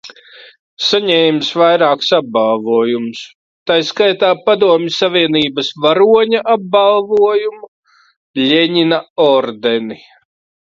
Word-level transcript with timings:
Saņēmis 0.83 1.49
vairākus 1.61 2.07
apbalvojumus, 2.19 3.21
tai 3.71 3.77
skaitā 3.91 4.33
Padomju 4.49 4.95
Savienības 4.97 5.71
Varoņa 5.85 6.43
apbalvojumu, 6.57 7.73
Ļeņina 8.45 9.03
ordeni. 9.31 10.03